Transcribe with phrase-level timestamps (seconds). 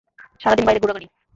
[0.41, 1.07] সারাদিন বাইরে ঘুরাঘুরি!